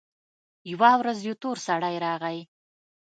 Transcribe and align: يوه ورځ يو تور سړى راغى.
يوه 0.71 0.91
ورځ 0.99 1.17
يو 1.27 1.35
تور 1.41 1.57
سړى 1.67 1.95
راغى. 2.05 2.39